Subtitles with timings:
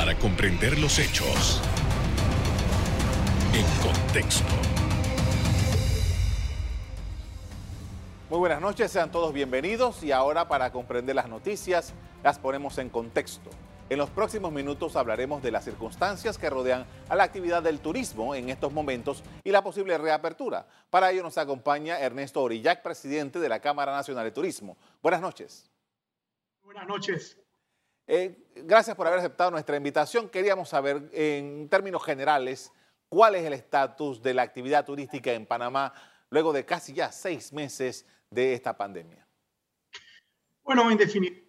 [0.00, 1.60] para comprender los hechos
[3.52, 4.48] en contexto.
[8.30, 11.92] Muy buenas noches, sean todos bienvenidos y ahora para comprender las noticias
[12.24, 13.50] las ponemos en contexto.
[13.90, 18.34] En los próximos minutos hablaremos de las circunstancias que rodean a la actividad del turismo
[18.34, 20.66] en estos momentos y la posible reapertura.
[20.88, 24.78] Para ello nos acompaña Ernesto Orillac, presidente de la Cámara Nacional de Turismo.
[25.02, 25.70] Buenas noches.
[26.64, 27.36] Buenas noches.
[28.12, 30.28] Eh, gracias por haber aceptado nuestra invitación.
[30.28, 32.72] Queríamos saber, en términos generales,
[33.08, 35.94] cuál es el estatus de la actividad turística en Panamá
[36.28, 39.24] luego de casi ya seis meses de esta pandemia.
[40.64, 41.46] Bueno, en definitiva,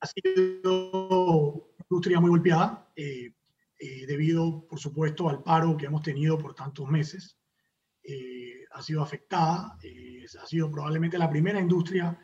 [0.00, 3.32] ha sido una industria muy golpeada eh,
[3.78, 7.38] eh, debido, por supuesto, al paro que hemos tenido por tantos meses.
[8.72, 9.78] ha sido afectada,
[10.42, 12.18] ha sido probablemente la primera industria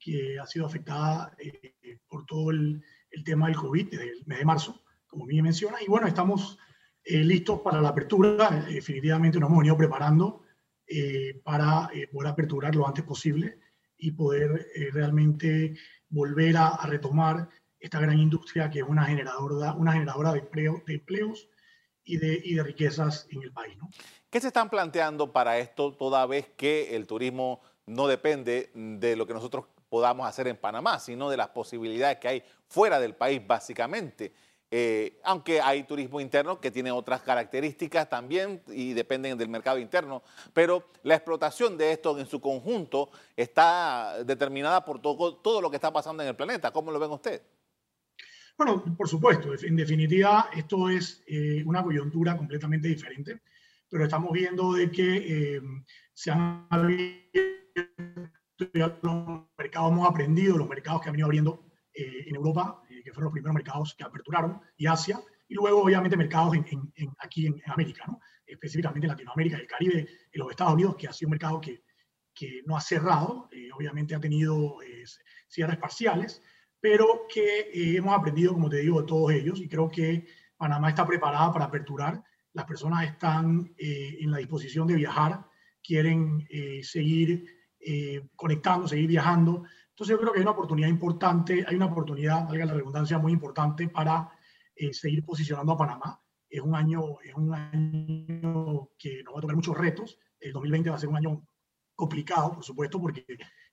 [0.00, 4.38] que ha sido afectada eh, por todo el, el, tema del COVID desde el mes
[4.38, 5.76] de marzo, como bien menciona.
[5.82, 6.58] Y bueno, estamos
[7.04, 8.50] eh, listos para la apertura.
[8.66, 10.44] definitivamente nos hemos venido preparando
[10.86, 13.60] eh, para poder aperturar lo antes posible
[13.96, 15.76] y poder realmente
[16.08, 17.48] volver a, a, retomar
[17.78, 21.48] esta gran industria que es una generadora, una generadora de, empleo, de empleos
[22.02, 23.76] y de, y de riquezas en el país.
[23.76, 23.90] ¿no?
[24.30, 29.26] ¿Qué se están planteando para esto toda vez que el turismo no depende de lo
[29.26, 33.46] que nosotros podamos hacer en Panamá, sino de las posibilidades que hay fuera del país,
[33.46, 34.32] básicamente.
[34.72, 40.22] Eh, aunque hay turismo interno que tiene otras características también y dependen del mercado interno,
[40.54, 45.76] pero la explotación de esto en su conjunto está determinada por todo, todo lo que
[45.76, 46.70] está pasando en el planeta.
[46.70, 47.42] ¿Cómo lo ven ustedes?
[48.56, 53.40] Bueno, por supuesto, en definitiva, esto es eh, una coyuntura completamente diferente,
[53.88, 55.60] pero estamos viendo de que eh,
[56.12, 56.68] se han
[58.72, 63.12] los mercados hemos aprendido, los mercados que han venido abriendo eh, en Europa, eh, que
[63.12, 66.64] fueron los primeros mercados que aperturaron, y Asia, y luego obviamente mercados en,
[66.94, 68.20] en, aquí en, América, ¿no?
[68.46, 71.82] específicamente en Latinoamérica el Caribe, en los Estados Unidos, que ha sido un mercado que,
[72.32, 74.78] que no ha cerrado, eh, obviamente ha tenido
[75.48, 76.42] cierres parciales,
[76.80, 81.06] pero que hemos aprendido, como te digo, de todos ellos, y creo que Panamá está
[81.06, 85.44] preparada para aperturar, las personas están en la disposición de viajar,
[85.82, 86.46] quieren
[86.82, 89.64] seguir eh, conectando, seguir viajando.
[89.88, 93.32] Entonces yo creo que hay una oportunidad importante, hay una oportunidad, valga la redundancia, muy
[93.32, 94.30] importante para
[94.74, 96.20] eh, seguir posicionando a Panamá.
[96.48, 100.18] Es un año, es un año que nos va a tocar muchos retos.
[100.38, 101.46] El 2020 va a ser un año
[101.94, 103.24] complicado, por supuesto, porque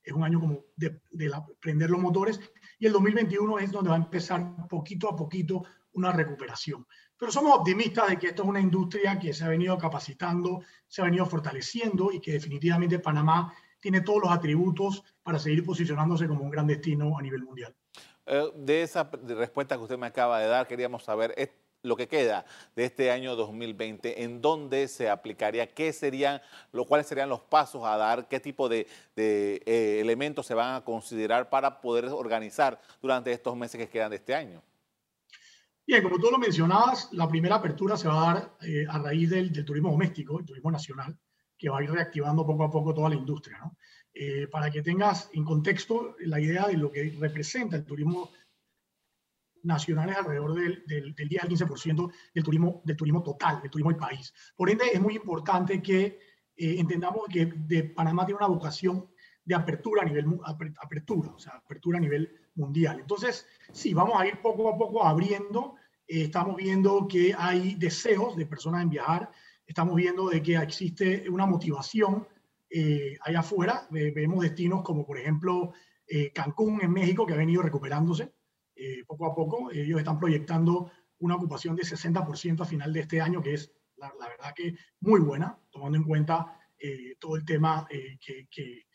[0.03, 2.39] es un año como de, de prender los motores.
[2.79, 5.63] Y el 2021 es donde va a empezar poquito a poquito
[5.93, 6.85] una recuperación.
[7.17, 11.01] Pero somos optimistas de que esto es una industria que se ha venido capacitando, se
[11.01, 16.43] ha venido fortaleciendo y que definitivamente Panamá tiene todos los atributos para seguir posicionándose como
[16.43, 17.75] un gran destino a nivel mundial.
[18.25, 21.49] Eh, de esa respuesta que usted me acaba de dar, queríamos saber es
[21.83, 22.45] lo que queda
[22.75, 27.83] de este año 2020, en dónde se aplicaría, qué serían, lo, cuáles serían los pasos
[27.85, 33.31] a dar, qué tipo de, eh, elementos se van a considerar para poder organizar durante
[33.31, 34.61] estos meses que quedan de este año.
[35.85, 39.29] Bien, como tú lo mencionabas, la primera apertura se va a dar eh, a raíz
[39.29, 41.17] del, del, turismo doméstico, el turismo nacional
[41.57, 43.57] que va a ir reactivando poco a poco toda la industria.
[43.59, 43.77] ¿no?
[44.13, 48.31] Eh, para que tengas en contexto la idea de lo que representa el turismo
[49.63, 53.91] nacional es alrededor del, del, 10 al 15% del turismo, del turismo total, del turismo
[53.91, 54.33] del país.
[54.55, 56.19] Por ende, es muy importante que
[56.55, 59.07] eh, entendamos que de Panamá tiene una vocación
[59.43, 60.25] de apertura a nivel
[60.81, 62.99] apertura, o sea, apertura a nivel mundial.
[62.99, 65.75] Entonces, sí, vamos a ir poco a poco abriendo.
[66.07, 69.31] Eh, estamos viendo que hay deseos de personas en viajar,
[69.67, 72.25] estamos viendo de que existe una motivación
[72.69, 73.87] eh, allá afuera.
[73.91, 75.73] vemos destinos como, por ejemplo,
[76.07, 78.33] eh, Cancún en México, que ha venido recuperándose
[78.75, 79.69] eh, poco a poco.
[79.71, 84.11] Ellos están proyectando una ocupación de 60% a final de este año, que es la,
[84.11, 86.53] verdad que muy buena, tomando en cuenta
[87.19, 88.85] todo el tema que, que,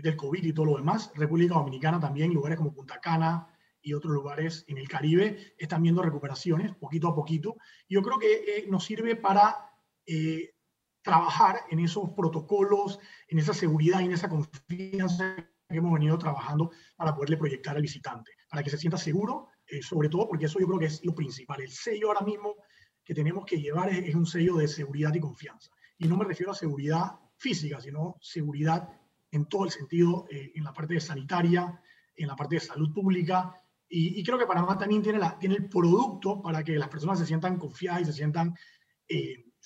[0.00, 1.10] del COVID y todo lo demás.
[1.16, 3.48] República Dominicana también, lugares como Punta Cana,
[3.82, 7.56] y otros lugares en el Caribe están viendo recuperaciones poquito a poquito.
[7.88, 9.67] Yo creo que nos sirve para
[10.08, 10.54] eh,
[11.02, 16.70] trabajar en esos protocolos, en esa seguridad y en esa confianza que hemos venido trabajando
[16.96, 20.58] para poderle proyectar al visitante, para que se sienta seguro, eh, sobre todo porque eso
[20.58, 21.60] yo creo que es lo principal.
[21.60, 22.56] El sello ahora mismo
[23.04, 25.70] que tenemos que llevar es, un sello de seguridad y confianza.
[25.98, 28.88] Y no me refiero a seguridad física, sino seguridad
[29.30, 31.80] en todo el sentido, eh, en la parte sanitaria,
[32.16, 33.54] en la parte de salud pública.
[33.90, 38.02] Y, creo que Panamá también tiene, el producto para que las personas se sientan confiadas
[38.02, 38.54] y se sientan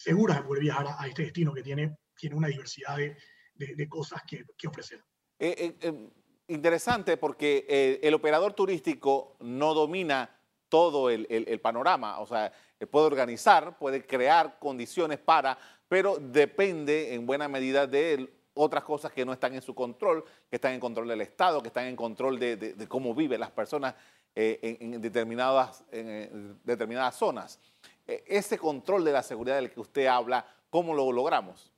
[0.02, 3.16] seguras de poder viajar a, este destino que tiene, tiene una diversidad de,
[3.54, 5.02] de, cosas que, que ofrecer.
[5.38, 6.10] Eh, eh, eh,
[6.49, 10.28] interesante porque el operador turístico no domina
[10.69, 12.19] todo el, panorama.
[12.19, 12.52] O sea,
[12.90, 15.56] puede organizar, puede crear condiciones para,
[15.88, 20.56] pero depende en buena medida de otras cosas que no están en su control, que
[20.56, 23.94] están en control del Estado, que están en control de, cómo viven las personas
[24.34, 27.60] eh, en, determinadas, en determinadas zonas.
[28.06, 31.72] E, ese control de la seguridad del que usted habla, ¿cómo lo logramos?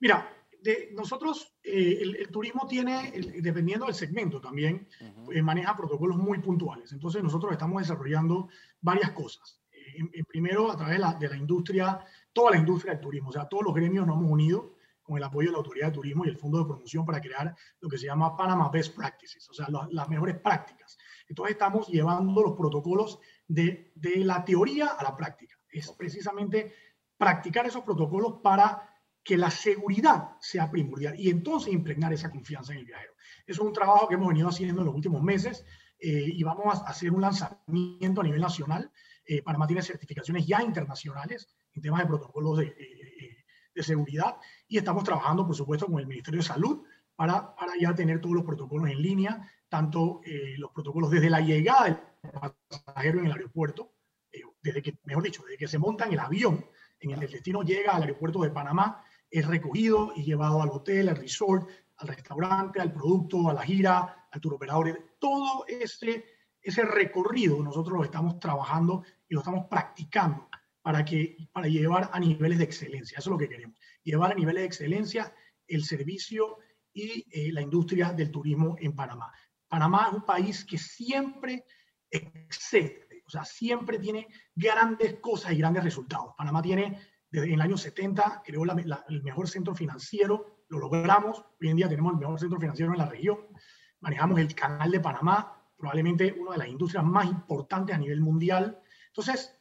[0.00, 0.32] Mira,
[0.62, 4.88] de, nosotros, eh, el, turismo tiene, dependiendo del segmento también,
[5.32, 6.92] eh, maneja protocolos muy puntuales.
[6.92, 8.48] Entonces nosotros estamos desarrollando
[8.80, 9.60] varias cosas.
[9.94, 13.32] En, primero, a través de la, de la, industria, toda la industria del turismo, o
[13.32, 14.74] sea, todos los gremios nos hemos unido
[15.08, 17.56] con el apoyo de la Autoridad de Turismo y el Fondo de Promoción para crear
[17.80, 20.98] lo que se llama Panama Best Practices, o sea, las mejores prácticas.
[21.28, 25.56] Entonces estamos llevando los protocolos de, de la teoría a la práctica.
[25.70, 26.72] Es precisamente
[27.16, 28.88] practicar esos protocolos para
[29.22, 33.12] que la seguridad sea primordial y entonces impregnar esa confianza en el viajero.
[33.46, 35.66] Eso es un trabajo que hemos venido haciendo en los últimos meses
[35.98, 38.90] eh, y vamos a hacer un lanzamiento a nivel nacional.
[39.26, 44.36] Eh, Panamá tiene certificaciones ya internacionales en temas de protocolos de, eh, de seguridad
[44.66, 46.82] y estamos trabajando, por supuesto, con el Ministerio de Salud
[47.14, 51.40] para, para ya tener todos los protocolos en línea, tanto eh, los protocolos desde la
[51.40, 51.98] llegada del
[52.68, 53.92] pasajero en el aeropuerto,
[54.32, 56.64] eh, desde que, mejor dicho, desde que se monta en el avión,
[57.00, 61.16] en el, destino llega al aeropuerto de Panamá, es recogido y llevado al hotel, al
[61.16, 61.68] resort,
[61.98, 66.24] al restaurante, al producto, a la gira, al tour operador, todo ese,
[66.60, 70.48] ese recorrido nosotros lo estamos trabajando y lo estamos practicando
[70.82, 73.18] para, que, para llevar a niveles de excelencia.
[73.18, 75.34] Eso es lo que queremos, llevar a niveles de excelencia
[75.66, 76.58] el servicio
[76.92, 79.32] y eh, la industria del turismo en Panamá.
[79.68, 81.64] Panamá es un país que siempre
[82.10, 86.34] excede, o sea, siempre tiene grandes cosas y grandes resultados.
[86.36, 86.98] Panamá tiene,
[87.30, 92.12] desde el año 70, creó el mejor centro financiero, lo logramos, hoy en día tenemos
[92.14, 93.38] el mejor centro financiero en la región,
[94.00, 98.82] manejamos el canal de Panamá, probablemente una de las industrias más importantes a nivel mundial.
[99.08, 99.54] Entonces,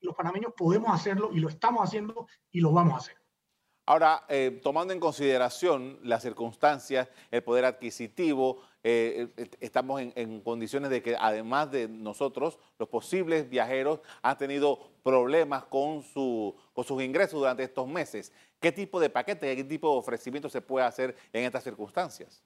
[0.00, 3.25] los panameños podemos hacerlo y lo estamos haciendo y lo vamos a hacer.
[3.88, 10.90] Ahora, eh, tomando en consideración las circunstancias, el poder adquisitivo, eh, eh, estamos en, condiciones
[10.90, 17.00] de que además de nosotros, los posibles viajeros han tenido problemas con, su, con sus
[17.00, 18.32] ingresos durante estos meses.
[18.58, 22.42] ¿Qué tipo de paquete, qué tipo de ofrecimiento se puede hacer en estas circunstancias?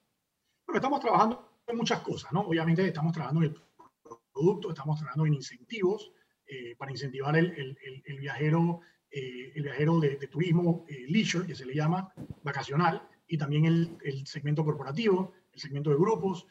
[0.67, 2.41] Bueno, estamos trabajando en muchas cosas, ¿no?
[2.41, 3.61] Obviamente estamos trabajando en el
[4.31, 6.11] producto, estamos trabajando en incentivos,
[6.77, 8.81] para incentivar el, el viajero
[9.13, 12.13] eh, de, turismo eh, leisure, que se le llama,
[12.43, 16.47] vacacional, y también el, segmento corporativo, el segmento de grupos.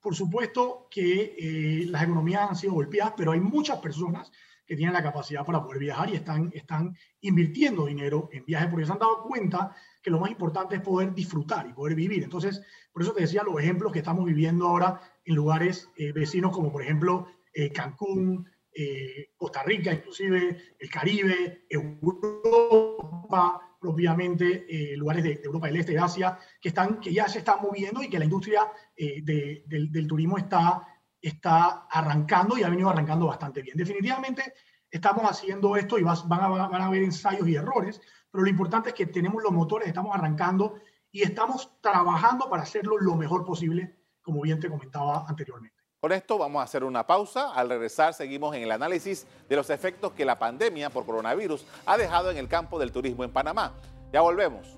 [0.00, 4.30] por supuesto que las economías han sido golpeadas, pero hay muchas personas
[4.66, 8.86] que tienen la capacidad para poder viajar y están, están invirtiendo dinero en viajes porque
[8.86, 12.22] se han dado cuenta que lo más importante es poder disfrutar y poder vivir.
[12.22, 12.62] Entonces,
[12.92, 16.82] por eso te decía los ejemplos que estamos viviendo ahora en lugares vecinos como por
[16.82, 17.26] ejemplo
[17.72, 25.92] Cancún, eh, Costa Rica, inclusive el Caribe, Europa, propiamente eh, lugares de, Europa del Este
[25.92, 30.06] y Asia, que, están, que ya se están moviendo y que la industria eh, del,
[30.08, 30.88] turismo está,
[31.20, 33.76] está arrancando y ha venido arrancando bastante bien.
[33.76, 34.54] Definitivamente
[34.90, 38.00] estamos haciendo esto y van, a, van a haber ensayos y errores,
[38.30, 40.80] pero lo importante es que tenemos los motores, estamos arrancando
[41.12, 45.73] y estamos trabajando para hacerlo lo mejor posible, como bien te comentaba anteriormente.
[46.04, 47.54] Con esto vamos a hacer una pausa.
[47.54, 51.96] Al regresar seguimos en el análisis de los efectos que la pandemia por coronavirus ha
[51.96, 53.72] dejado en el campo del turismo en Panamá.
[54.12, 54.76] Ya volvemos.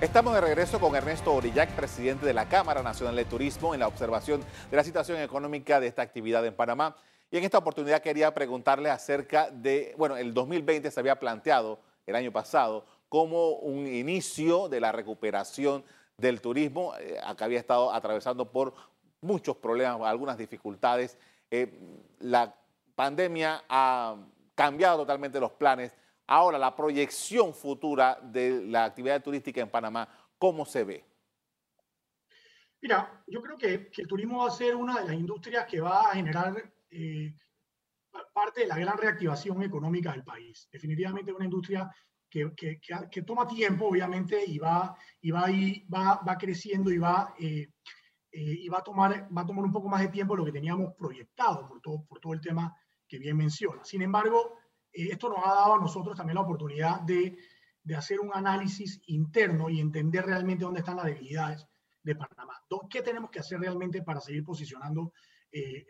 [0.00, 3.88] Estamos de regreso con Ernesto Orillac, presidente de la Cámara Nacional de Turismo, en la
[3.88, 6.94] observación de la situación económica de esta actividad en Panamá.
[7.32, 12.14] Y en esta oportunidad quería preguntarle acerca de, bueno, el 2020 se había planteado el
[12.14, 15.84] año pasado como un inicio de la recuperación
[16.16, 16.94] del turismo.
[16.98, 18.74] Eh, acá había estado atravesando por
[19.20, 21.18] muchos problemas, algunas dificultades.
[21.50, 21.78] Eh,
[22.20, 22.54] la
[22.94, 24.16] pandemia ha
[24.54, 25.94] cambiado totalmente los planes.
[26.26, 31.04] Ahora, la proyección futura de la actividad turística en Panamá, ¿cómo se ve?
[32.80, 36.10] Mira, yo creo que, el turismo va a ser una de las industrias que va
[36.10, 37.34] a generar eh,
[38.32, 40.68] parte de la gran reactivación económica del país.
[40.70, 41.90] Definitivamente una industria
[42.28, 42.80] que, que,
[43.10, 47.72] que, toma tiempo, obviamente, y va, y va, y va, va creciendo y va, eh,
[48.30, 50.44] eh, y va, a tomar, va a tomar un poco más de tiempo de lo
[50.44, 53.84] que teníamos proyectado por todo, por todo el tema que bien menciona.
[53.84, 54.58] Sin embargo,
[54.92, 57.38] eh, esto nos ha dado a nosotros también la oportunidad de,
[57.82, 61.66] de, hacer un análisis interno y entender realmente dónde están las debilidades
[62.02, 62.54] de Panamá.
[62.90, 65.12] ¿Qué tenemos que hacer realmente para seguir posicionando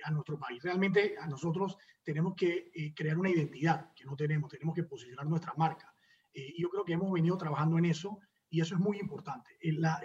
[0.05, 0.63] a nuestro país?
[0.63, 5.53] Realmente a nosotros tenemos que crear una identidad que no tenemos, tenemos que posicionar nuestra
[5.57, 5.93] marca.
[6.39, 8.19] Eh, yo creo que hemos venido trabajando en eso
[8.51, 9.51] y eso es muy importante.
[9.61, 10.01] La,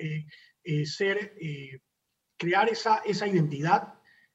[0.85, 1.33] ser,
[2.37, 3.93] crear esa, esa identidad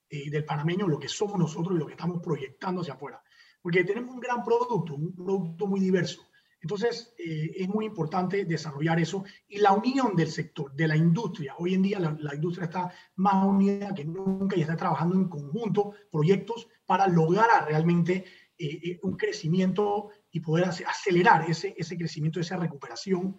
[0.08, 3.22] del panameño, lo que somos nosotros y lo que estamos proyectando hacia afuera.
[3.60, 6.28] Porque tenemos un gran producto, un producto muy diverso.
[6.60, 11.54] Entonces, eh, es muy importante desarrollar eso y la unión del sector, de la industria.
[11.58, 15.92] Hoy en día la, industria está más unida que nunca y está trabajando en conjunto
[16.10, 18.24] proyectos para lograr realmente
[18.58, 23.38] eh, eh, un crecimiento y poder acelerar ese, ese crecimiento, esa recuperación,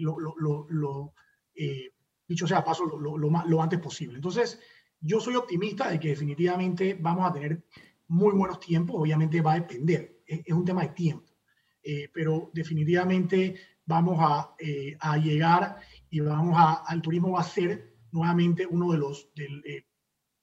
[0.00, 1.14] lo, lo,
[2.26, 4.16] dicho sea paso, lo, antes posible.
[4.16, 4.60] Entonces,
[5.00, 7.64] yo soy optimista de que definitivamente vamos a tener
[8.08, 8.96] muy buenos tiempos.
[8.98, 11.32] Obviamente va a depender, es un tema de tiempo
[11.82, 15.78] eh, pero definitivamente vamos a, eh, llegar
[16.10, 19.84] y vamos a, al turismo va a ser nuevamente uno de los, eh,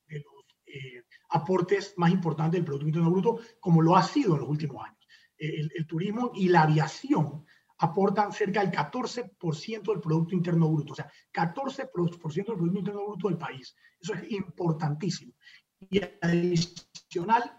[0.07, 4.49] de los aportes más importantes del Producto Interno Bruto, como lo ha sido en los
[4.49, 4.98] últimos años.
[5.39, 7.45] El, el turismo y la aviación
[7.77, 13.29] aportan cerca del 14% del Producto Interno Bruto, o sea, 14% del Producto Interno Bruto
[13.29, 13.73] del país.
[13.99, 15.33] Eso es importantísimo.
[15.89, 17.57] Y adicional,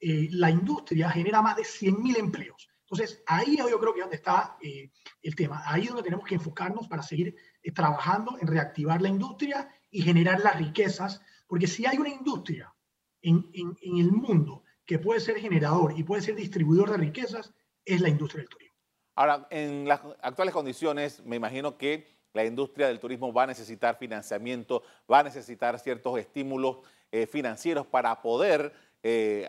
[0.00, 2.68] la industria genera más de 100.000 empleos.
[2.92, 4.90] Entonces, ahí yo creo que es donde está eh,
[5.22, 5.62] el tema.
[5.64, 10.02] Ahí es donde tenemos que enfocarnos para seguir eh, trabajando en reactivar la industria y
[10.02, 12.74] generar las riquezas, porque si hay una industria
[13.22, 17.52] en, en, el mundo que puede ser generador y puede ser distribuidor de riquezas,
[17.84, 18.76] es la industria del turismo.
[19.14, 23.98] Ahora, en las actuales condiciones, me imagino que la industria del turismo va a necesitar
[23.98, 26.78] financiamiento, va a necesitar ciertos estímulos
[27.10, 28.72] eh, financieros para poder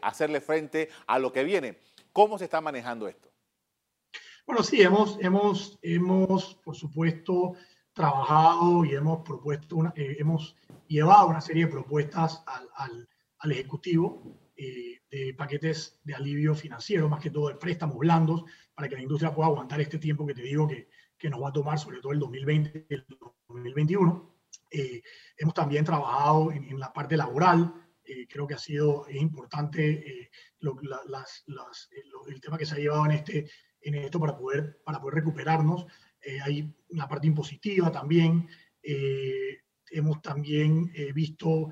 [0.02, 1.78] hacerle frente a lo que viene.
[2.12, 3.30] ¿Cómo se está manejando esto?
[4.46, 7.54] Bueno, sí, hemos, hemos, hemos por supuesto,
[7.94, 10.56] trabajado y hemos propuesto, una, eh, hemos
[10.88, 13.10] llevado una serie de propuestas al, al,
[13.40, 14.22] al Ejecutivo
[14.64, 18.44] eh, de paquetes de alivio financiero, más que todo de préstamos blandos,
[18.74, 21.50] para que la industria pueda aguantar este tiempo que te digo que, que nos va
[21.50, 23.06] a tomar, sobre todo el 2020 y el
[23.48, 24.36] 2021.
[24.72, 25.02] Eh,
[25.38, 27.74] hemos también trabajado en, en, la parte laboral,
[28.30, 30.30] creo que ha sido importante
[30.60, 30.76] lo,
[31.08, 31.90] las, las,
[32.28, 33.50] el tema que se ha llevado en este
[33.84, 35.86] en esto para poder, para poder recuperarnos.
[36.22, 38.48] Eh, hay una parte impositiva también.
[38.82, 39.63] Eh,
[39.94, 41.70] hemos también eh, visto,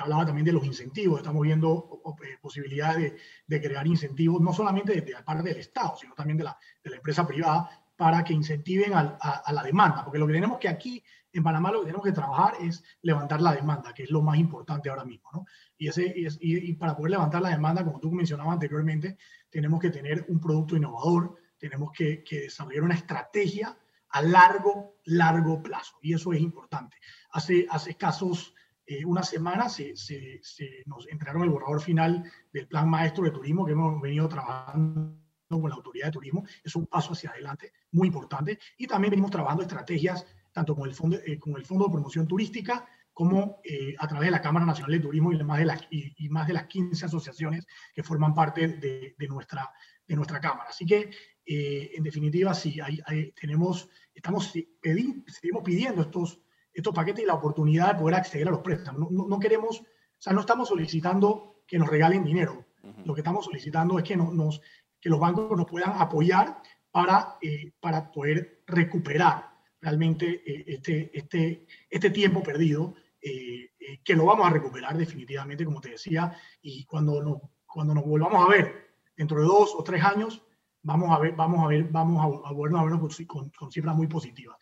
[0.00, 2.02] hablaba también de los incentivos, estamos viendo
[2.40, 6.44] posibilidades de, de, crear incentivos, no solamente de, de, parte del Estado, sino también de
[6.44, 10.32] la, de la empresa privada, para que incentiven a, a, la demanda, porque lo que
[10.32, 14.04] tenemos que aquí en Panamá lo que tenemos que trabajar es levantar la demanda, que
[14.04, 15.44] es lo más importante ahora mismo, ¿no?
[15.76, 19.18] Y, ese, y, y para poder levantar la demanda, como tú mencionabas anteriormente,
[19.50, 23.76] tenemos que tener un producto innovador, tenemos que, que desarrollar una estrategia
[24.10, 26.96] a largo, largo plazo, y eso es importante.
[27.32, 28.54] Hace, hace escasos
[28.86, 33.30] eh, una semana se, se, se, nos entregaron el borrador final del Plan Maestro de
[33.30, 35.16] Turismo que hemos venido trabajando
[35.48, 36.44] con la Autoridad de Turismo.
[36.64, 38.58] Es un paso hacia adelante muy importante.
[38.78, 42.26] Y también venimos trabajando estrategias tanto con el Fondo, eh, con el fondo de Promoción
[42.26, 45.82] Turística como eh, a través de la Cámara Nacional de Turismo y más de las,
[45.90, 49.70] y, y más de las 15 asociaciones que forman parte de, de, nuestra,
[50.06, 50.70] de nuestra Cámara.
[50.70, 51.10] Así que,
[51.44, 56.40] eh, en definitiva, sí, hay, hay, tenemos, estamos pedi seguimos pidiendo estos,
[56.72, 59.00] estos paquetes y la oportunidad de poder acceder a los préstamos.
[59.00, 59.84] No, no, no, queremos, o
[60.18, 62.66] sea, no estamos solicitando que nos regalen dinero.
[62.82, 63.06] Uh -huh.
[63.06, 64.60] Lo que estamos solicitando es que, no, nos,
[65.00, 69.49] que los bancos nos puedan apoyar para, eh, para poder recuperar
[69.80, 75.64] realmente eh, este, este, este tiempo perdido, eh, eh, que lo vamos a recuperar definitivamente,
[75.64, 79.82] como te decía, y cuando nos, cuando nos volvamos a ver dentro de dos o
[79.82, 80.42] tres años,
[80.82, 83.70] vamos a ver, vamos a ver, vamos a, a volvernos a vernos con, con, con,
[83.70, 84.56] cifras muy positivas.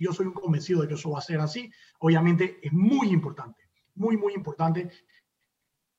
[0.00, 1.70] Yo soy un convencido de que eso va a ser así.
[1.98, 4.90] Obviamente es muy importante, muy, muy importante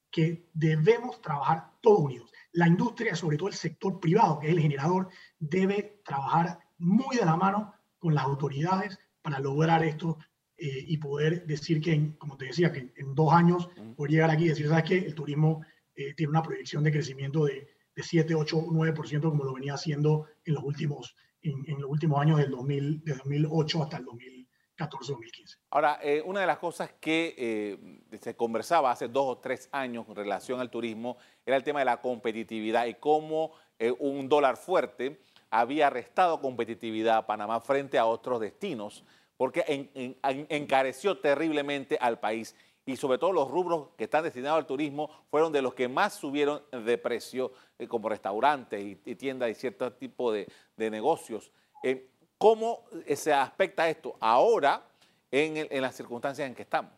[0.09, 2.31] que debemos trabajar todos unidos.
[2.53, 7.25] La industria, sobre todo el sector privado, que es el generador, debe trabajar muy de
[7.25, 7.73] la mano
[8.05, 10.19] con las autoridades para lograr esto
[10.57, 14.11] eh, y poder decir que, en, como te decía, que en, en dos años poder
[14.11, 14.97] llegar aquí y decir, ¿sabes qué?
[14.99, 19.55] El turismo eh, tiene una proyección de crecimiento de, de 7, 8, 9% como lo
[19.55, 23.97] venía haciendo en los últimos, en, en los últimos años del 2000, de 2008 hasta
[23.97, 25.57] el 2014-2015.
[25.71, 30.05] Ahora, eh, una de las cosas que eh, se conversaba hace dos o tres años
[30.07, 34.57] en relación al turismo era el tema de la competitividad y cómo eh, un dólar
[34.57, 39.03] fuerte había restado competitividad a Panamá frente a otros destinos,
[39.37, 42.55] porque en, en, encareció terriblemente al país.
[42.87, 46.13] Y sobre todo los rubros que están destinados al turismo fueron de los que más
[46.13, 50.47] subieron de precio, eh, como restaurantes y, tiendas y cierto tipo de,
[50.77, 51.51] negocios.
[51.83, 52.85] Eh, ¿Cómo
[53.15, 54.85] se aspecta esto ahora
[55.31, 56.93] en, las circunstancias en que estamos?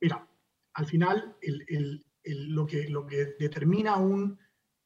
[0.00, 0.26] Mira,
[0.74, 1.36] al final
[2.24, 4.38] lo, que, lo que determina un,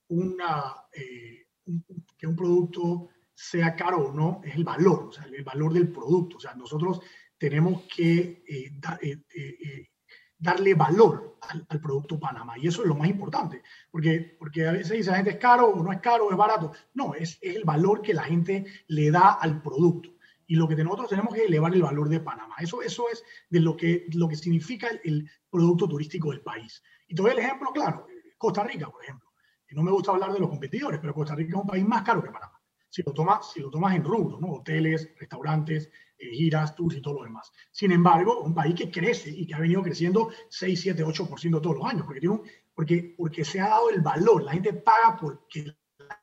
[0.08, 1.84] una, eh, un,
[2.16, 5.90] que un producto sea caro o no, es el valor, o sea, el valor del
[5.90, 6.36] producto.
[6.36, 7.00] O sea, nosotros
[7.38, 9.90] tenemos que eh, eh, eh,
[10.38, 12.58] darle valor al, producto Panamá.
[12.58, 15.68] Y eso es lo más importante, porque, porque a veces dice la gente es caro
[15.68, 16.72] o no es caro, es barato.
[16.94, 20.10] No, es, es el valor que la gente le da al producto
[20.50, 22.56] y lo que nosotros tenemos que elevar el valor de Panamá.
[22.58, 26.82] Eso, eso es de lo que, lo que significa el, producto turístico del país.
[27.06, 29.29] Y te doy el ejemplo claro, Costa Rica, por ejemplo.
[29.70, 32.02] Y no me gusta hablar de los competidores, pero Costa Rica es un país más
[32.02, 32.60] caro que Panamá.
[32.88, 34.48] Si lo tomas, si lo tomas en rubro, ¿no?
[34.48, 37.52] hoteles, restaurantes, eh, giras, tours y todo lo demás.
[37.70, 41.76] Sin embargo, un país que crece y que ha venido creciendo 6, 7, 8% todos
[41.76, 42.40] los años, porque, tiene
[42.74, 44.42] porque, porque se ha dado el valor.
[44.42, 45.66] La gente paga porque
[45.98, 46.18] las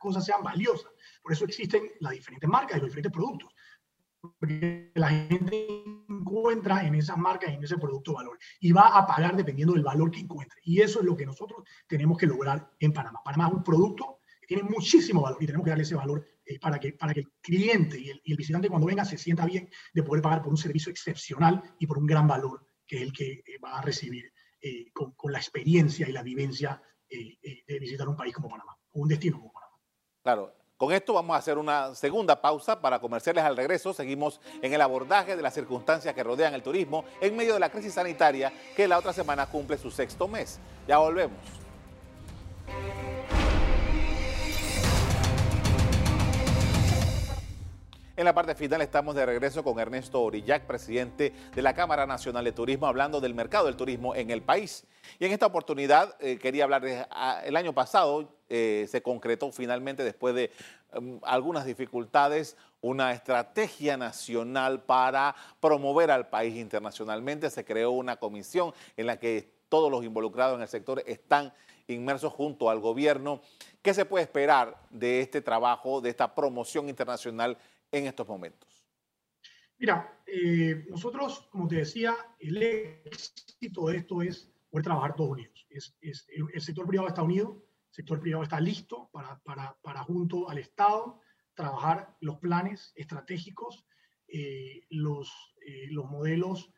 [0.00, 0.90] cosas sean valiosas.
[1.22, 3.54] Por eso existen las diferentes marcas y los diferentes productos
[4.20, 9.06] porque la gente encuentra en esas marcas y en ese producto valor y va a
[9.06, 10.60] pagar dependiendo del valor que encuentre.
[10.64, 13.20] Y eso es lo que nosotros tenemos que lograr en Panamá.
[13.24, 16.58] Panamá es un producto que tiene muchísimo valor y tenemos que darle ese valor eh,
[16.58, 20.02] para, que, para que el cliente y el, visitante cuando venga se sienta bien de
[20.02, 23.32] poder pagar por un servicio excepcional y por un gran valor que es el que
[23.32, 28.16] eh, va a recibir eh, con, con, la experiencia y la vivencia de visitar un
[28.16, 29.76] país como Panamá, o un destino como Panamá.
[30.22, 33.92] Claro, con esto vamos a hacer una segunda pausa para comerciales al regreso.
[33.92, 37.68] Seguimos en el abordaje de las circunstancias que rodean el turismo en medio de la
[37.68, 40.60] crisis sanitaria que la otra semana cumple su sexto mes.
[40.86, 41.57] Ya volvemos.
[48.18, 52.44] En la parte final estamos de regreso con Ernesto Orillac, presidente de la Cámara Nacional
[52.44, 54.84] de Turismo, hablando del mercado del turismo en el país.
[55.20, 59.52] Y en esta oportunidad eh, quería hablar de, ah, el año pasado eh, se concretó
[59.52, 60.50] finalmente después de
[60.94, 67.50] em, algunas dificultades una estrategia nacional para promover al país internacionalmente.
[67.50, 71.52] Se creó una comisión en la que todos los involucrados en el sector están
[71.86, 73.40] inmersos junto al gobierno.
[73.80, 77.56] ¿Qué se puede esperar de este trabajo, de esta promoción internacional
[77.92, 78.88] en estos momentos?
[79.78, 85.66] Mira, eh, nosotros, como te decía, el éxito de esto es poder trabajar todos unidos.
[85.70, 90.50] Es, el, sector privado está unido, el sector privado está listo para, para, para junto
[90.50, 91.20] al Estado
[91.54, 93.86] trabajar los planes estratégicos,
[94.26, 96.72] eh, los, eh, los modelos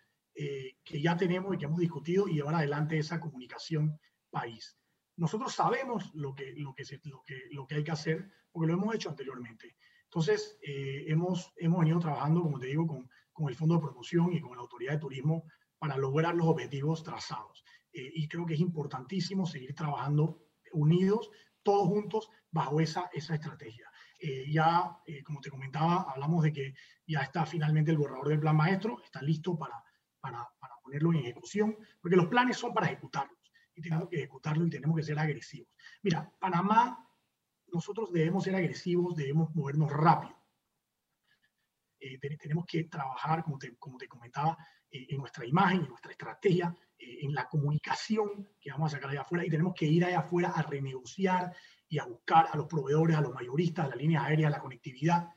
[0.84, 4.78] que ya tenemos y que hemos discutido y llevar adelante esa comunicación país.
[5.16, 8.78] Nosotros sabemos lo que, lo que, lo que, lo que hay que hacer porque lo
[8.78, 9.76] hemos hecho anteriormente.
[10.10, 14.32] Entonces, eh, hemos, hemos venido trabajando, como te digo, con, con, el Fondo de Promoción
[14.32, 15.44] y con la Autoridad de Turismo
[15.78, 17.64] para lograr los objetivos trazados.
[17.92, 20.42] Eh, y creo que es importantísimo seguir trabajando
[20.72, 21.30] unidos,
[21.62, 23.88] todos juntos, bajo esa, esa estrategia.
[24.18, 26.74] Eh, ya, como te comentaba, hablamos de que
[27.06, 29.80] ya está finalmente el borrador del plan maestro, está listo para,
[30.18, 33.38] para, para ponerlo en ejecución, porque los planes son para ejecutarlos
[33.76, 35.68] y tenemos que ejecutarlos y tenemos que ser agresivos.
[36.02, 37.06] Mira, Panamá
[37.72, 40.36] nosotros debemos ser agresivos, debemos movernos rápido.
[42.00, 44.56] Eh, tenemos que trabajar, como te, como te comentaba,
[44.90, 49.10] eh, en nuestra imagen, en nuestra estrategia, eh, en la comunicación que vamos a sacar
[49.10, 51.54] allá afuera y tenemos que ir allá afuera a renegociar
[51.88, 55.28] y a buscar a los proveedores, a los mayoristas, a las líneas aéreas, la conectividad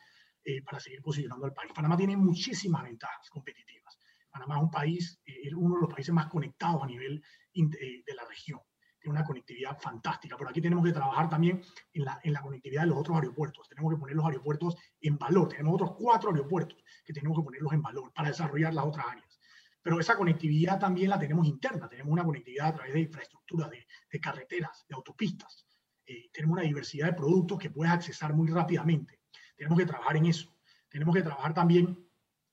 [0.66, 1.72] para seguir posicionando al país.
[1.74, 3.98] Panamá tiene muchísimas ventajas competitivas.
[4.30, 5.22] Panamá es un país,
[5.56, 8.60] uno de los países más conectados a nivel de la región
[9.04, 10.38] tiene una conectividad fantástica.
[10.38, 11.62] Pero aquí tenemos que trabajar también
[11.92, 13.68] en la, en la conectividad de los otros aeropuertos.
[13.68, 15.50] Tenemos que poner los aeropuertos en valor.
[15.50, 19.40] Tenemos otros cuatro aeropuertos que tenemos que ponerlos en valor para desarrollar las otras áreas.
[19.82, 21.90] Pero esa conectividad también la tenemos interna.
[21.90, 25.66] Tenemos una conectividad a través de infraestructura, de, de carreteras, de autopistas.
[26.06, 29.20] Eh, tenemos una diversidad de productos que puedes accesar muy rápidamente.
[29.58, 30.56] Tenemos que trabajar en eso.
[30.88, 32.08] Tenemos que trabajar también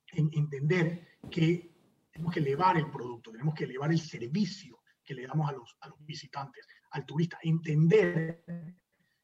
[0.09, 1.71] en entender que
[2.11, 5.77] tenemos que elevar el producto, tenemos que elevar el servicio que le damos a los,
[5.81, 8.45] a los visitantes, al turista, entender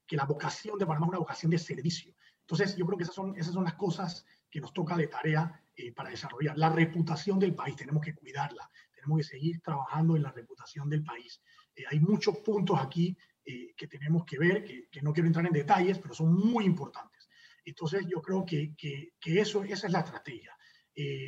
[0.06, 2.14] que la vocación de Panamá es una vocación de servicio.
[2.40, 5.60] Entonces, yo creo que esas son, esas son las cosas que nos toca de tarea
[5.74, 6.56] eh, para desarrollar.
[6.56, 11.02] La reputación del país, tenemos que cuidarla, tenemos que seguir trabajando en la reputación del
[11.02, 11.42] país.
[11.74, 15.44] Eh, hay muchos puntos aquí eh, que tenemos que ver, que, que, no quiero entrar
[15.44, 17.28] en detalles, pero son muy importantes.
[17.64, 20.56] Entonces, yo creo que, que, que eso, esa es la estrategia.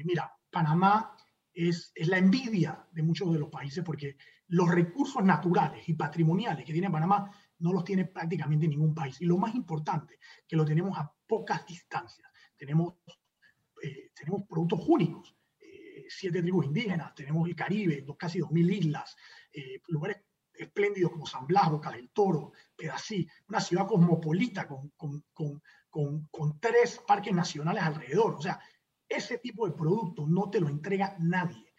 [0.04, 1.16] mira, Panamá
[1.52, 4.16] es, es la envidia de muchos de los países porque
[4.48, 9.20] los recursos naturales y patrimoniales que tiene Panamá no los tiene prácticamente ningún país.
[9.20, 12.30] Y lo más importante, que lo tenemos a pocas distancias.
[12.56, 12.94] Tenemos,
[13.82, 19.16] eh, tenemos productos únicos, eh, siete tribus indígenas, tenemos el Caribe, dos, casi 2.000 islas,
[19.52, 20.22] eh, lugares
[20.54, 25.62] espléndidos como San Blas, Boca del Toro, Pedací, una ciudad cosmopolita con, con, con,
[26.30, 28.34] con, tres parques nacionales alrededor.
[28.34, 28.58] O sea,
[29.08, 31.72] ese tipo de producto no te lo entrega nadie.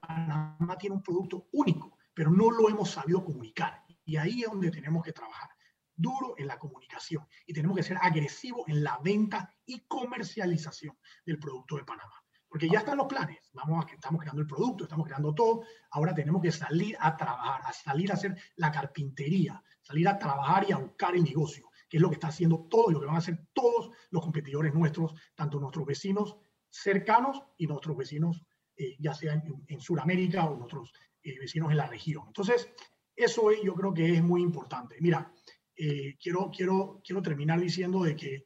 [0.00, 3.84] Panamá tiene un producto único pero no lo hemos sabido comunicar.
[4.04, 5.50] Y ahí es donde tenemos que trabajar.
[5.94, 11.38] duro en la comunicación y tenemos que ser agresivos en la venta y comercialización del
[11.38, 12.24] producto de Panamá.
[12.48, 16.12] Porque ya están los planes, vamos a, estamos creando el producto, estamos creando todo, ahora
[16.12, 20.72] tenemos que salir a trabajar, a salir a hacer la carpintería, salir a trabajar y
[20.72, 23.14] a buscar el negocio, que es lo que está haciendo todo y lo que van
[23.14, 26.36] a hacer todos los competidores nuestros, tanto nuestros vecinos
[26.68, 28.44] cercanos y nuestros vecinos,
[28.76, 32.24] eh, ya sea en, Sudamérica o nuestros eh, vecinos en la región.
[32.26, 32.68] Entonces,
[33.14, 34.96] eso yo creo que es muy importante.
[35.00, 35.32] Mira,
[35.76, 38.44] eh, quiero, quiero, quiero terminar diciendo de que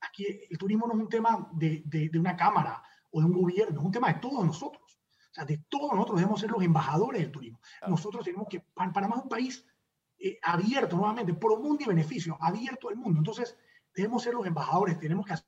[0.00, 3.80] aquí el turismo no es un tema de, de, una cámara o de un gobierno,
[3.80, 5.00] es un tema de todos nosotros.
[5.30, 7.60] O sea, de todos nosotros debemos ser los embajadores del turismo.
[7.86, 9.66] Nosotros tenemos que, Panamá es un país
[10.42, 13.18] abierto nuevamente, por un mundo y beneficio, abierto al mundo.
[13.18, 13.56] Entonces,
[13.96, 15.46] debemos ser los embajadores, tenemos que hacer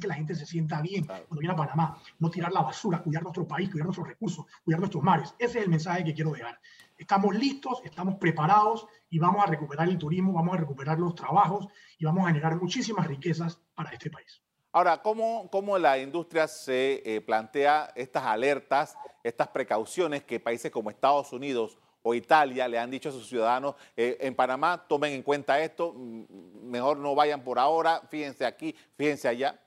[0.00, 3.24] que la gente se sienta bien cuando viene a Panamá, no tirar la basura, cuidar
[3.24, 5.34] nuestro país, cuidar nuestros recursos, cuidar nuestros mares.
[5.38, 6.60] Ese es el mensaje que quiero dejar.
[6.96, 11.66] Estamos listos, estamos preparados y vamos a recuperar el turismo, vamos a recuperar los trabajos
[11.98, 14.40] y vamos a generar muchísimas riquezas para este país.
[14.70, 20.90] Ahora, ¿cómo, cómo la industria se eh, plantea estas alertas, estas precauciones que países como
[20.90, 25.22] Estados Unidos o Italia le han dicho a sus ciudadanos, eh, en Panamá tomen en
[25.22, 29.60] cuenta esto, mejor no vayan por ahora, fíjense aquí, fíjense allá?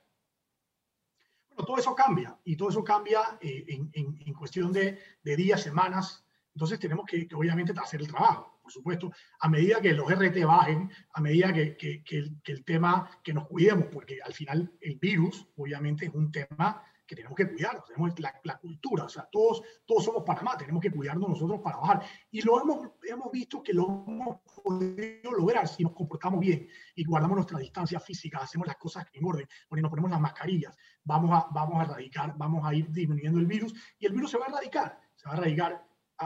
[1.49, 6.25] Bueno, todo eso cambia y todo eso cambia eh, en, cuestión de, días, semanas.
[6.55, 10.91] Entonces tenemos que, obviamente hacer el trabajo, por supuesto, a medida que los RT bajen,
[11.13, 12.03] a medida que, que,
[12.45, 17.15] el, tema, que nos cuidemos, porque al final el virus obviamente es un tema que
[17.17, 21.27] tenemos que cuidarnos, tenemos la, cultura, o sea, todos, todos somos Panamá, tenemos que cuidarnos
[21.27, 22.03] nosotros para bajar.
[22.31, 27.03] Y lo hemos, hemos visto que lo hemos podido lograr si nos comportamos bien y
[27.03, 31.47] guardamos nuestra distancia física, hacemos las cosas en orden, nos ponemos las mascarillas, vamos a,
[31.51, 34.47] vamos a erradicar, vamos a ir disminuyendo el virus y el virus se va a
[34.47, 35.85] erradicar, se va a erradicar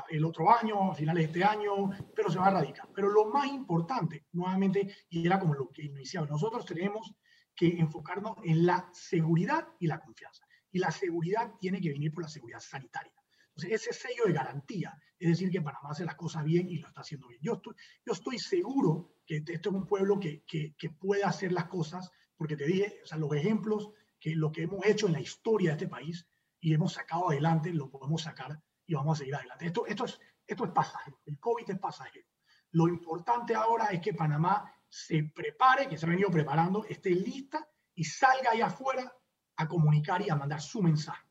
[0.10, 2.90] el otro año, a finales de este año, pero se va a erradicar.
[2.94, 7.16] Pero lo más importante, nuevamente, y era como lo que iniciaba, nosotros tenemos
[7.56, 10.45] que enfocarnos en la seguridad y la confianza
[10.76, 13.14] y la seguridad tiene que venir por la seguridad sanitaria.
[13.56, 16.90] Entonces, ese sello de garantía, es decir, que Panamá hace las cosas bien y lo
[16.90, 17.40] está haciendo bien.
[17.42, 21.54] Yo estoy, yo estoy seguro que esto es un pueblo que, que, que puede hacer
[21.54, 25.14] las cosas, porque te dije, o sea, los ejemplos, que lo que hemos hecho en
[25.14, 26.28] la historia de este país
[26.60, 29.68] y hemos sacado adelante, lo podemos sacar y vamos a seguir adelante.
[29.68, 32.28] Esto, esto, es, esto es pasajero, el COVID es pasajero.
[32.72, 37.66] Lo importante ahora es que Panamá se prepare, que se ha venido preparando, esté lista
[37.94, 39.10] y salga ahí afuera
[39.58, 41.26] a comunicar y a mandar su mensaje,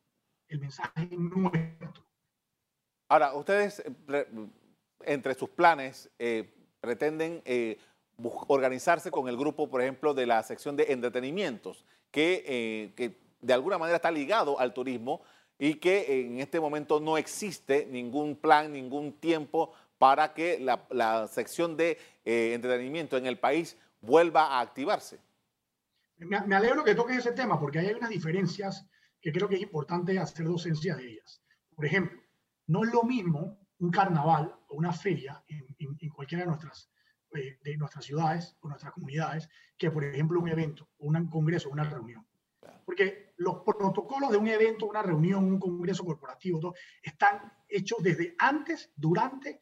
[0.48, 2.04] el mensaje nuestro.
[3.08, 4.26] Ahora, ustedes, eh,
[5.02, 7.78] entre sus planes, eh, pretenden eh,
[8.48, 13.76] organizarse con el grupo, por ejemplo, de la sección de entretenimientos, que, que de alguna
[13.76, 15.20] manera está ligado al turismo
[15.58, 21.26] y que en este momento no existe ningún plan, ningún tiempo para que la, la
[21.26, 25.18] sección de entretenimiento en el país vuelva a activarse.
[26.18, 28.86] Me, alegro que toques ese tema porque hay unas diferencias
[29.20, 31.42] que creo que es importante hacer docencia de ellas.
[31.74, 32.20] Por ejemplo,
[32.66, 35.64] no es lo mismo un carnaval o una feria en,
[36.10, 36.90] cualquiera de nuestras,
[37.34, 41.84] eh, de nuestras ciudades o nuestras comunidades que, por ejemplo, un evento, un congreso, una
[41.84, 42.26] reunión.
[42.84, 48.34] Porque los protocolos de un evento, una reunión, un congreso corporativo, todo, están hechos desde
[48.38, 49.60] antes, durante,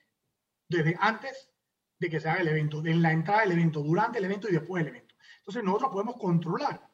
[0.69, 1.51] desde antes
[1.99, 4.53] de que se haga el evento, de la entrada del evento, durante el evento y
[4.53, 5.02] después del evento.
[5.39, 6.91] Entonces nosotros podemos controlar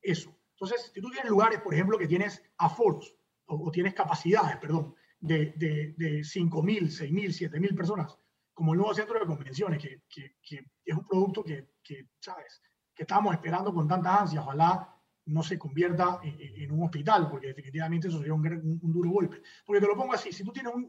[0.00, 0.36] eso.
[0.52, 5.52] Entonces, si tú tienes lugares, por ejemplo, que tienes aforos o, tienes capacidades, perdón, de,
[5.56, 8.18] de, de 5.000, 6.000, 7.000 personas,
[8.52, 12.62] como el nuevo centro de convenciones, que, que, es un producto que, que, ¿sabes?
[12.94, 14.90] Que estamos esperando con tanta ansia, ojalá
[15.26, 18.46] no se convierta en, un hospital, porque definitivamente eso sería un,
[18.82, 19.42] un, duro golpe.
[19.64, 20.88] Porque te lo pongo así, si tú tienes un,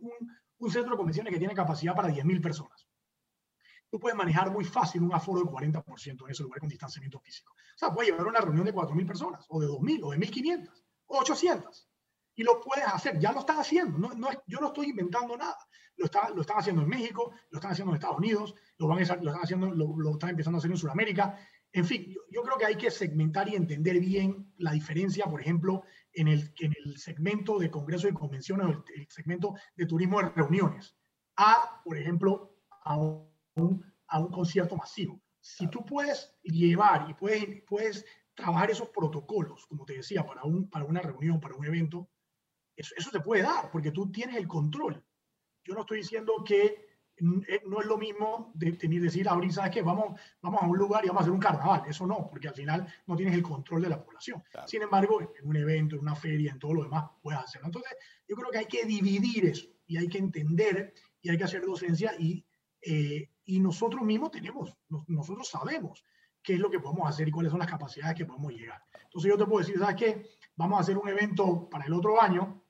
[0.57, 2.87] un centro de convenciones que tiene capacidad para 10.000 personas,
[3.95, 7.53] tú puedes manejar muy fácil un aforo del 40% en ese lugar con distanciamiento físico.
[7.53, 10.83] O sea, puedes llevar una reunión de 4.000 personas, o de 2.000, o de 1.500,
[11.05, 11.89] o 800.
[12.35, 13.97] Y lo puedes hacer, ya lo están haciendo.
[13.97, 15.57] No, no, yo no estoy inventando nada.
[15.95, 18.97] Lo, está, lo están haciendo en México, lo están haciendo en Estados Unidos, lo, van
[18.97, 21.37] lo están, haciendo, lo, están empezando a hacer en Sudamérica.
[21.71, 25.83] En fin, yo, creo que hay que segmentar y entender bien la diferencia, por ejemplo,
[26.11, 30.31] en el, en el segmento de congresos y convenciones, el, el segmento de turismo de
[30.31, 30.97] reuniones,
[31.37, 33.34] a, por ejemplo, a un
[34.07, 35.21] a un concierto masivo.
[35.39, 40.69] Si tú puedes llevar y puedes, puedes trabajar esos protocolos, como te decía, para, un,
[40.69, 42.09] para una reunión, para un evento,
[42.75, 45.03] eso, eso te puede dar, porque tú tienes el control.
[45.63, 46.85] Yo no estoy diciendo que
[47.17, 49.81] eh, no es lo mismo de, de decir ahorita, ¿sabes qué?
[49.81, 51.83] Vamos, vamos a un lugar y vamos a hacer un carnaval.
[51.87, 54.43] Eso no, porque al final no tienes el control de la población.
[54.65, 57.67] Sin embargo, en un evento, en una feria, en todo lo demás, puedes hacerlo.
[57.67, 57.95] Entonces,
[58.27, 61.65] yo creo que hay que dividir eso y hay que entender y hay que hacer
[61.65, 62.45] docencia y
[62.81, 64.75] eh, y nosotros mismos tenemos,
[65.07, 66.03] nosotros sabemos
[66.41, 68.81] qué es lo que podemos hacer y cuáles son las capacidades que podemos llegar.
[69.03, 70.29] Entonces yo te puedo decir, ¿sabes qué?
[70.55, 72.63] Vamos a hacer un evento para el otro año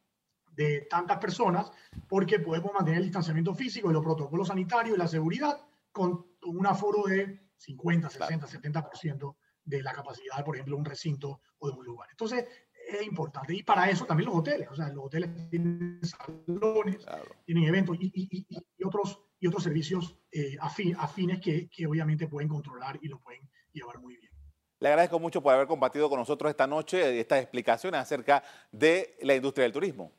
[0.52, 1.72] de tantas personas
[2.08, 5.60] porque podemos mantener el distanciamiento físico y los protocolos sanitarios y la seguridad
[5.92, 11.42] con un aforo de 50, 60, 70% de la capacidad, por ejemplo, de un recinto
[11.58, 12.08] o de un lugar.
[12.12, 12.46] Entonces,
[12.88, 13.56] es importante.
[13.56, 14.70] Y para eso también los hoteles.
[14.70, 17.06] O sea, los hoteles tienen salones,
[17.46, 18.46] tienen eventos y, y,
[18.78, 23.48] y, otros, y otros servicios eh, afines que, que obviamente pueden controlar y lo pueden
[23.72, 24.32] llevar muy bien.
[24.80, 29.36] Le agradezco mucho por haber compartido con nosotros esta noche estas explicaciones acerca de la
[29.36, 30.12] industria del turismo.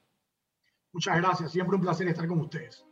[0.92, 2.84] Muchas gracias, siempre un placer estar con ustedes.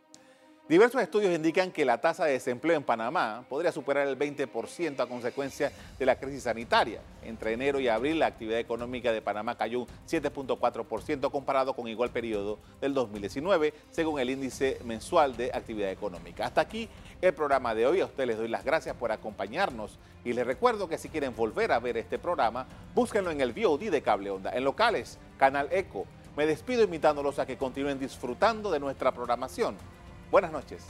[0.66, 5.06] Diversos estudios indican que la tasa de desempleo en Panamá podría superar el 20% a
[5.06, 7.02] consecuencia de la crisis sanitaria.
[7.22, 12.08] Entre enero y abril, la actividad económica de Panamá cayó un 7.4% comparado con igual
[12.08, 16.46] periodo del 2019, según el índice mensual de actividad económica.
[16.46, 16.88] Hasta aquí
[17.20, 18.00] el programa de hoy.
[18.00, 21.72] A ustedes les doy las gracias por acompañarnos y les recuerdo que si quieren volver
[21.72, 26.06] a ver este programa, búsquenlo en el VOD de Cable Onda, en locales, Canal Eco.
[26.38, 29.76] Me despido invitándolos a que continúen disfrutando de nuestra programación.
[30.34, 30.82] Buenas noches.